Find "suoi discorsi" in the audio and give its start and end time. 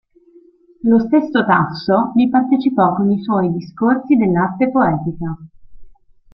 3.21-4.15